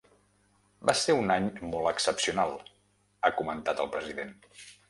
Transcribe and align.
“Va 0.89 0.95
ser 1.01 1.15
un 1.17 1.33
any 1.35 1.45
molt 1.73 1.91
excepcional”, 1.91 2.57
ha 3.31 3.35
comentat 3.43 3.85
el 3.85 3.93
president. 3.99 4.39